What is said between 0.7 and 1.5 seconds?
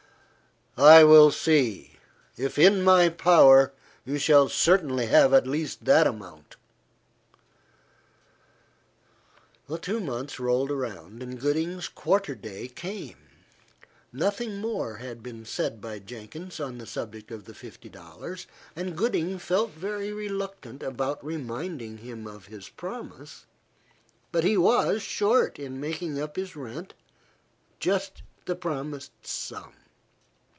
"I will